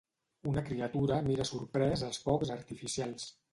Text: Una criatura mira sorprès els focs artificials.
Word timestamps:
Una 0.51 0.63
criatura 0.69 1.19
mira 1.27 1.47
sorprès 1.51 2.07
els 2.09 2.23
focs 2.25 2.55
artificials. 2.59 3.33